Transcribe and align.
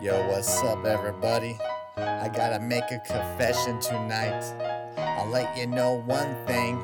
Yo, 0.00 0.26
what's 0.28 0.62
up, 0.62 0.82
everybody? 0.86 1.58
I 1.98 2.30
gotta 2.30 2.58
make 2.58 2.90
a 2.90 3.00
confession 3.00 3.78
tonight. 3.80 4.42
I'll 4.96 5.28
let 5.28 5.54
you 5.58 5.66
know 5.66 6.00
one 6.06 6.34
thing. 6.46 6.82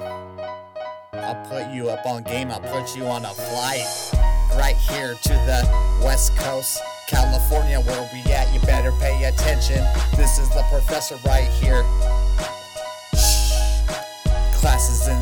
I'll 1.14 1.42
put 1.48 1.72
you 1.72 1.88
up 1.88 2.04
on 2.04 2.24
game, 2.24 2.50
I'll 2.50 2.60
put 2.60 2.94
you 2.94 3.06
on 3.06 3.24
a 3.24 3.32
flight 3.32 3.86
right 4.58 4.76
here 4.76 5.14
to 5.14 5.32
the 5.32 5.66
West 6.04 6.36
Coast, 6.36 6.78
California, 7.08 7.80
where 7.80 8.10
we 8.12 8.20
at. 8.30 8.52
You 8.52 8.60
better 8.60 8.92
pay 9.00 9.24
attention. 9.24 9.82
This 10.14 10.38
is 10.38 10.50
the 10.50 10.62
professor 10.70 11.16
right 11.24 11.48
here. 11.48 11.84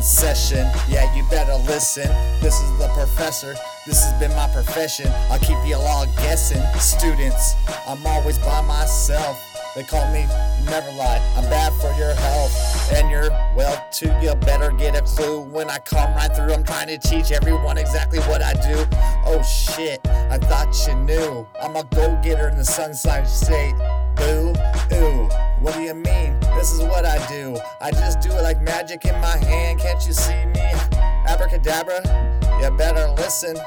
Session. 0.05 0.69
Yeah, 0.87 1.13
you 1.15 1.23
better 1.29 1.55
listen. 1.65 2.07
This 2.39 2.61
is 2.61 2.77
the 2.77 2.87
professor. 2.93 3.55
This 3.85 4.03
has 4.03 4.13
been 4.19 4.35
my 4.35 4.47
profession. 4.49 5.07
I'll 5.29 5.39
keep 5.39 5.57
you 5.65 5.75
all 5.75 6.05
guessing. 6.17 6.61
Students, 6.79 7.55
I'm 7.87 8.05
always 8.05 8.37
by 8.39 8.61
myself. 8.61 9.41
They 9.75 9.83
call 9.83 10.09
me 10.13 10.25
never 10.65 10.91
lie. 10.93 11.21
I'm 11.35 11.43
bad 11.49 11.73
for 11.73 11.91
your 11.99 12.13
health 12.13 12.91
and 12.93 13.09
your 13.09 13.29
well 13.55 13.85
too. 13.91 14.13
You 14.21 14.35
better 14.35 14.71
get 14.71 14.95
a 14.95 15.01
clue 15.01 15.41
when 15.41 15.69
I 15.69 15.79
come 15.79 16.13
right 16.13 16.33
through. 16.35 16.53
I'm 16.53 16.63
trying 16.63 16.87
to 16.87 16.97
teach 16.97 17.31
everyone 17.31 17.77
exactly 17.77 18.19
what 18.19 18.41
I 18.41 18.53
do. 18.53 18.85
Oh 19.25 19.41
shit, 19.43 19.99
I 20.07 20.37
thought 20.37 20.75
you 20.87 20.95
knew. 20.95 21.47
I'm 21.61 21.75
a 21.75 21.83
go 21.83 22.19
getter 22.23 22.49
in 22.49 22.57
the 22.57 22.65
sunshine 22.65 23.25
state. 23.25 23.75
Boo, 24.15 24.53
ooh. 24.95 25.29
What 25.59 25.73
do 25.73 25.81
you 25.81 25.93
mean? 25.93 26.39
This 26.55 26.71
is 26.71 26.81
what 26.81 27.05
I 27.05 27.25
do. 27.27 27.57
I 27.81 27.91
just 27.91 28.21
do 28.21 28.31
it 28.31 28.41
like 28.41 28.61
magic 28.61 29.05
in 29.05 29.19
my 29.19 29.37
hand. 29.37 29.79
Can't 29.79 30.05
you 30.05 30.13
see 30.13 30.45
me? 30.45 30.71
Abracadabra, 31.27 32.01
you 32.61 32.77
better 32.77 33.11
listen. 33.17 33.57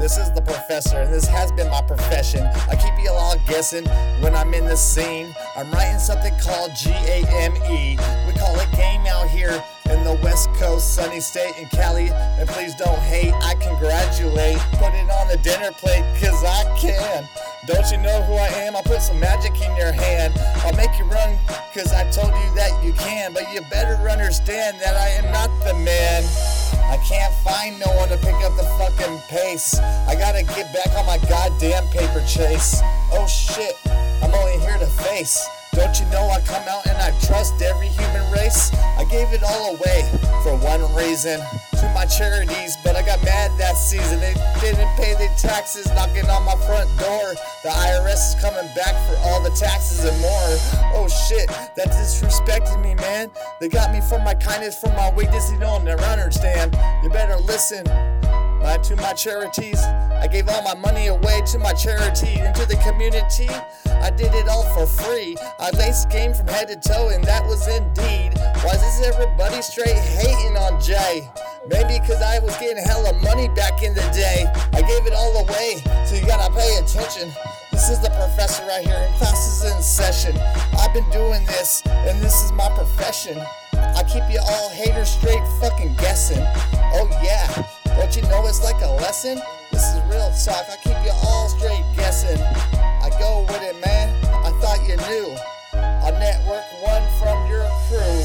This 0.00 0.18
is 0.18 0.30
the 0.32 0.42
professor, 0.42 0.98
and 0.98 1.12
this 1.12 1.26
has 1.26 1.52
been 1.52 1.70
my 1.70 1.80
profession. 1.82 2.46
I 2.68 2.76
keep 2.76 3.02
you 3.02 3.10
all 3.10 3.36
guessing 3.46 3.86
when 4.20 4.34
I'm 4.34 4.52
in 4.52 4.66
the 4.66 4.76
scene. 4.76 5.34
I'm 5.56 5.70
writing 5.70 5.98
something 5.98 6.34
called 6.42 6.72
G 6.76 6.90
A 6.90 7.24
M 7.28 7.56
E. 7.70 7.96
We 8.26 8.32
call 8.34 8.54
it 8.60 8.70
game 8.76 9.06
out 9.06 9.28
here 9.30 9.62
in 9.88 10.04
the 10.04 10.20
West 10.22 10.50
Coast, 10.54 10.94
sunny 10.94 11.20
state 11.20 11.56
in 11.58 11.66
Cali. 11.68 12.10
And 12.10 12.48
please 12.48 12.74
don't 12.74 12.98
hate, 12.98 13.32
I 13.34 13.54
congratulate. 13.54 14.58
Put 14.72 14.92
it 14.94 15.08
on 15.08 15.28
the 15.28 15.38
dinner 15.42 15.72
plate, 15.72 16.04
cause 16.20 16.44
I 16.44 16.64
can. 16.78 17.26
Don't 17.66 17.90
you 17.90 17.98
know 17.98 18.22
who 18.22 18.34
I 18.34 18.46
am? 18.62 18.76
I'll 18.76 18.82
put 18.84 19.02
some 19.02 19.18
magic 19.18 19.60
in 19.60 19.74
your 19.76 19.90
hand. 19.90 20.34
I'll 20.62 20.76
make 20.76 20.96
you 20.98 21.04
run, 21.04 21.36
cause 21.74 21.92
I 21.92 22.08
told 22.10 22.30
you 22.30 22.54
that 22.54 22.70
you 22.84 22.92
can. 22.92 23.32
But 23.32 23.52
you 23.52 23.60
better 23.68 23.96
understand 24.08 24.78
that 24.80 24.94
I 24.94 25.08
am 25.18 25.32
not 25.32 25.50
the 25.66 25.74
man. 25.74 26.22
I 26.86 26.96
can't 26.98 27.34
find 27.42 27.80
no 27.80 27.90
one 27.96 28.08
to 28.10 28.18
pick 28.18 28.36
up 28.46 28.56
the 28.56 28.62
fucking 28.78 29.18
pace. 29.28 29.78
I 30.06 30.14
gotta 30.14 30.44
get 30.44 30.72
back 30.72 30.94
on 30.96 31.06
my 31.06 31.18
goddamn 31.28 31.88
paper 31.88 32.22
chase. 32.24 32.80
Oh 33.10 33.26
shit, 33.26 33.74
I'm 34.22 34.32
only 34.32 34.60
here 34.60 34.78
to 34.78 34.86
face. 34.86 35.44
Don't 35.72 35.98
you 35.98 36.06
know 36.06 36.28
I 36.30 36.40
come 36.42 36.62
out 36.68 36.75
it 39.36 39.42
all 39.44 39.76
away 39.76 40.00
for 40.42 40.56
one 40.56 40.80
reason 40.94 41.40
to 41.76 41.92
my 41.94 42.06
charities, 42.06 42.76
but 42.82 42.96
I 42.96 43.02
got 43.04 43.22
mad 43.22 43.50
that 43.58 43.76
season. 43.76 44.18
They 44.20 44.34
didn't 44.60 44.88
pay 44.96 45.12
the 45.12 45.28
taxes, 45.36 45.86
knocking 45.92 46.24
on 46.30 46.44
my 46.44 46.56
front 46.64 46.88
door. 46.98 47.34
The 47.62 47.68
IRS 47.68 48.32
is 48.32 48.36
coming 48.40 48.68
back 48.74 48.94
for 49.06 49.16
all 49.28 49.42
the 49.42 49.50
taxes 49.50 50.04
and 50.04 50.18
more. 50.20 50.50
Oh 50.96 51.06
shit, 51.28 51.48
that 51.48 51.88
disrespected 51.88 52.82
me, 52.82 52.94
man. 52.94 53.30
They 53.60 53.68
got 53.68 53.92
me 53.92 54.00
for 54.00 54.18
my 54.20 54.34
kindness, 54.34 54.80
for 54.80 54.88
my 54.90 55.12
weakness. 55.12 55.52
You 55.52 55.58
don't 55.58 55.84
never 55.84 56.04
understand. 56.04 56.74
You 57.02 57.10
better 57.10 57.36
listen. 57.36 57.84
My, 58.62 58.78
to 58.78 58.96
my 58.96 59.12
charities, 59.12 59.80
I 59.82 60.28
gave 60.28 60.48
all 60.48 60.62
my 60.62 60.74
money 60.74 61.08
away 61.08 61.42
to 61.52 61.58
my 61.58 61.74
charity 61.74 62.40
and 62.40 62.54
to 62.56 62.64
the 62.64 62.76
community. 62.76 63.48
I 64.06 64.10
did 64.10 64.32
it 64.34 64.46
all 64.46 64.62
for 64.72 64.86
free. 64.86 65.36
I 65.58 65.70
laced 65.70 66.10
game 66.10 66.32
from 66.32 66.46
head 66.46 66.68
to 66.68 66.76
toe, 66.76 67.08
and 67.08 67.24
that 67.24 67.44
was 67.44 67.66
indeed. 67.66 68.38
Why 68.62 68.78
is 68.78 69.02
everybody 69.02 69.60
straight 69.60 69.98
hating 69.98 70.56
on 70.56 70.80
Jay? 70.80 71.28
Maybe 71.66 71.98
because 71.98 72.22
I 72.22 72.38
was 72.38 72.56
getting 72.58 72.78
hella 72.78 73.14
money 73.14 73.48
back 73.48 73.82
in 73.82 73.94
the 73.94 74.06
day. 74.14 74.46
I 74.72 74.80
gave 74.82 75.10
it 75.10 75.12
all 75.12 75.34
away, 75.42 75.82
so 76.06 76.14
you 76.14 76.24
gotta 76.24 76.54
pay 76.54 76.78
attention. 76.78 77.34
This 77.72 77.90
is 77.90 77.98
the 77.98 78.10
professor 78.10 78.64
right 78.66 78.86
here, 78.86 78.94
and 78.94 79.12
class 79.16 79.42
is 79.42 79.72
in 79.74 79.82
session. 79.82 80.38
I've 80.78 80.94
been 80.94 81.10
doing 81.10 81.44
this, 81.46 81.82
and 81.86 82.22
this 82.22 82.44
is 82.44 82.52
my 82.52 82.68
profession. 82.78 83.42
I 83.74 84.04
keep 84.04 84.22
you 84.30 84.38
all 84.38 84.70
haters 84.70 85.10
straight 85.10 85.42
fucking 85.58 85.96
guessing. 85.98 86.46
Oh 86.94 87.10
yeah, 87.24 87.50
don't 87.98 88.14
you 88.14 88.22
know 88.30 88.46
it's 88.46 88.62
like 88.62 88.80
a 88.82 88.92
lesson? 89.02 89.42
This 89.72 89.82
is 89.82 90.00
real 90.06 90.30
talk. 90.46 90.62
I 90.70 90.76
keep 90.80 90.94
you 91.02 91.10
all 91.26 91.48
straight 91.48 91.82
guessing. 91.96 92.38
I 93.06 93.10
go 93.20 93.46
with 93.46 93.62
it, 93.62 93.78
man. 93.78 94.10
I 94.42 94.50
thought 94.58 94.82
you 94.82 94.98
knew. 95.06 95.30
I 95.78 96.10
network 96.18 96.66
one 96.82 97.06
from 97.22 97.38
your 97.46 97.62
crew. 97.86 98.18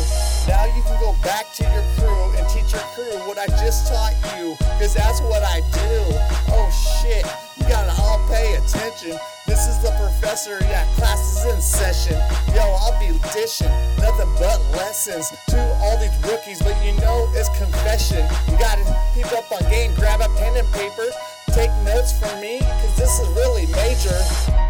Now 0.49 0.65
you 0.73 0.81
can 0.81 0.97
go 0.97 1.13
back 1.21 1.53
to 1.61 1.63
your 1.69 1.85
crew 2.01 2.33
and 2.33 2.49
teach 2.49 2.73
your 2.73 2.81
crew 2.97 3.13
what 3.29 3.37
I 3.37 3.45
just 3.61 3.93
taught 3.93 4.17
you. 4.41 4.57
Cause 4.81 4.95
that's 4.95 5.21
what 5.21 5.43
I 5.45 5.61
do. 5.69 6.01
Oh 6.49 6.65
shit, 6.73 7.21
you 7.61 7.69
gotta 7.69 7.93
all 8.01 8.17
pay 8.25 8.57
attention. 8.57 9.21
This 9.45 9.67
is 9.69 9.77
the 9.85 9.93
professor, 10.01 10.57
yeah, 10.65 10.89
class 10.97 11.21
is 11.37 11.53
in 11.53 11.61
session. 11.61 12.17
Yo, 12.49 12.65
I'll 12.81 12.97
be 12.97 13.13
dishing 13.37 13.69
nothing 14.01 14.33
but 14.41 14.57
lessons 14.73 15.29
to 15.53 15.61
all 15.85 15.99
these 16.01 16.17
rookies, 16.25 16.57
but 16.57 16.73
you 16.81 16.93
know 17.05 17.29
it's 17.35 17.53
confession. 17.53 18.25
You 18.49 18.57
gotta 18.57 18.81
keep 19.13 19.29
up 19.37 19.45
on 19.51 19.61
game, 19.69 19.93
grab 19.93 20.21
a 20.21 20.29
pen 20.41 20.57
and 20.57 20.67
paper, 20.73 21.05
take 21.53 21.71
notes 21.83 22.17
from 22.17 22.39
me, 22.39 22.59
cause 22.59 22.95
this 22.95 23.19
is 23.19 23.27
really 23.35 23.67
major. 23.67 24.15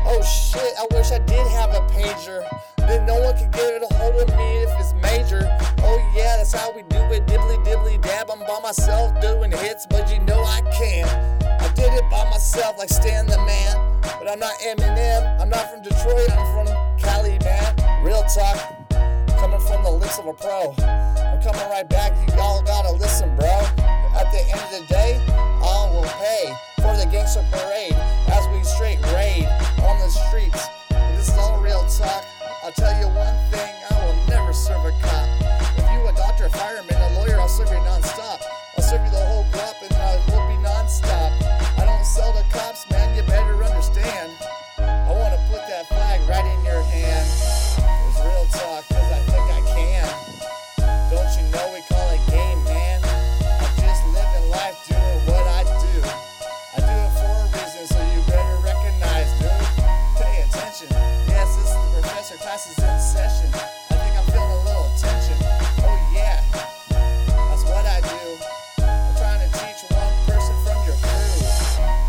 Oh 0.05 0.21
shit, 0.23 0.73
I 0.79 0.85
wish 0.91 1.11
I 1.11 1.19
did 1.19 1.45
have 1.47 1.69
a 1.69 1.81
pager. 1.93 2.41
Then 2.77 3.05
no 3.05 3.19
one 3.21 3.37
can 3.37 3.51
get 3.51 3.83
a 3.83 3.93
hold 3.95 4.15
of 4.15 4.27
me 4.35 4.63
if 4.63 4.69
it's 4.79 4.93
major. 5.01 5.47
Oh 5.83 6.11
yeah, 6.15 6.37
that's 6.37 6.53
how 6.53 6.71
we 6.75 6.81
do 6.83 6.97
it. 7.13 7.25
Dibbly 7.27 7.63
dibbly 7.63 8.01
dab. 8.01 8.31
I'm 8.31 8.39
by 8.39 8.59
myself 8.63 9.19
doing 9.21 9.51
hits, 9.51 9.85
but 9.85 10.11
you 10.11 10.19
know 10.21 10.41
I 10.43 10.61
can. 10.75 11.07
I 11.61 11.71
did 11.73 11.93
it 11.93 12.09
by 12.09 12.23
myself, 12.29 12.77
like 12.77 12.89
Stan 12.89 13.27
the 13.27 13.37
Man. 13.37 14.01
But 14.01 14.29
I'm 14.29 14.39
not 14.39 14.53
Eminem. 14.59 15.39
I'm 15.39 15.49
not 15.49 15.71
from 15.71 15.83
Detroit. 15.83 16.31
I'm 16.31 16.65
from 16.65 16.97
Cali, 16.97 17.37
man. 17.43 18.03
Real 18.03 18.23
talk, 18.23 18.57
coming 19.37 19.61
from 19.61 19.83
the 19.83 19.91
lips 19.91 20.17
of 20.17 20.25
a 20.25 20.33
pro. 20.33 20.73
I'm 20.79 21.41
coming 21.41 21.69
right 21.69 21.87
back. 21.87 22.11
You 22.27 22.39
all 22.39 22.63
gotta 22.63 22.91
listen, 22.93 23.35
bro. 23.35 23.80
At 24.21 24.31
the 24.31 24.45
end 24.53 24.61
of 24.61 24.69
the 24.69 24.85
day, 24.85 25.19
all 25.63 25.89
will 25.91 26.07
pay 26.21 26.53
for 26.75 26.95
the 26.95 27.09
gangster 27.11 27.43
parade 27.49 27.95
as 28.29 28.47
we 28.53 28.61
straight 28.63 29.01
raid 29.17 29.49
on 29.81 29.97
the 29.97 30.09
streets. 30.09 30.67
This 31.17 31.29
is 31.29 31.37
all 31.39 31.59
real 31.59 31.83
talk. 31.89 32.23
I'll 32.63 32.71
tell 32.71 32.93
you 33.01 33.07
one 33.17 33.33
thing, 33.49 33.73
I 33.89 34.05
will 34.05 34.13
never 34.29 34.53
serve 34.53 34.85
a 34.85 34.91
cop. 35.01 35.27
If 35.75 35.91
you 35.91 36.07
a 36.07 36.13
doctor, 36.13 36.45
a 36.45 36.49
fireman, 36.51 37.01
a 37.01 37.19
lawyer, 37.19 37.39
I'll 37.39 37.49
serve 37.49 37.69
you 37.69 37.81
nonstop. 37.81 38.43
I'll 38.77 38.83
serve 38.83 39.03
you 39.03 39.09
the 39.09 39.25
whole 39.25 39.40
the. 62.41 62.47
Class 62.47 62.65
is 62.71 62.77
in 62.83 62.99
session. 62.99 63.49
I 63.53 63.95
think 64.01 64.17
I'm 64.17 64.25
feeling 64.33 64.49
a 64.49 64.63
little 64.65 64.89
tension. 64.97 65.37
Oh 65.85 65.97
yeah, 66.13 66.41
that's 67.49 67.63
what 67.65 67.85
I 67.85 68.01
do. 68.01 68.23
I'm 68.81 69.15
trying 69.15 69.41
to 69.45 69.49
teach 69.61 69.85
one 69.91 70.13
person 70.25 70.55
from 70.65 70.77
your 70.85 70.97
crew, 70.97 71.37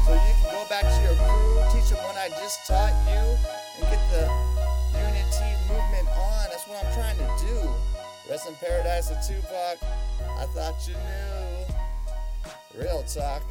so 0.07 0.13
you 0.17 0.35
can 0.41 0.49
go 0.53 0.65
back 0.69 0.85
to 0.89 1.01
your 1.05 1.17
crew, 1.21 1.61
teach 1.73 1.91
them 1.91 2.01
what 2.05 2.17
I 2.17 2.29
just 2.41 2.67
taught 2.67 2.97
you, 3.09 3.37
and 3.77 3.91
get 3.93 4.01
the 4.11 4.25
unity 4.97 5.53
movement 5.69 6.09
on. 6.17 6.49
That's 6.51 6.67
what 6.67 6.85
I'm 6.85 6.93
trying 6.95 7.19
to 7.19 7.29
do. 7.45 7.69
Rest 8.31 8.49
in 8.49 8.55
paradise 8.57 9.11
of 9.11 9.21
Tupac. 9.27 9.79
I 10.39 10.47
thought 10.55 10.89
you 10.89 10.95
knew. 10.95 12.83
Real 12.83 13.03
talk. 13.03 13.43